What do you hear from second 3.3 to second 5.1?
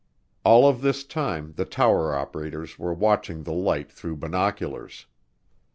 the light through binoculars.